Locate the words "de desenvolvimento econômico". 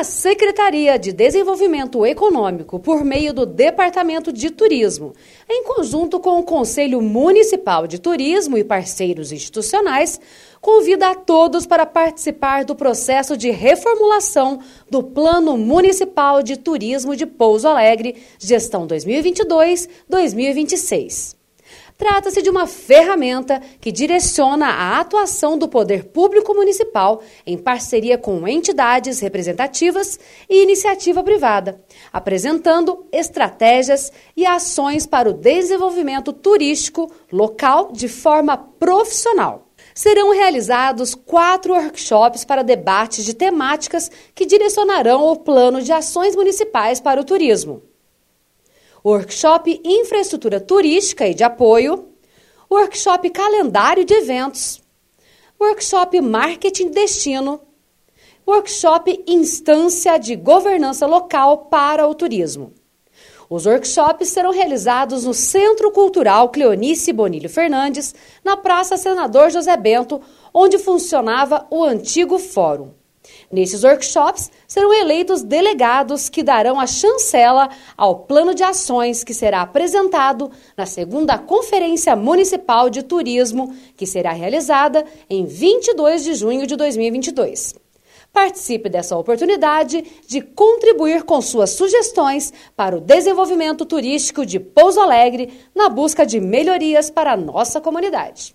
0.98-2.80